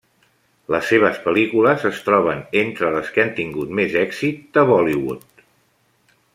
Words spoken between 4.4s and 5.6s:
de Bollywood.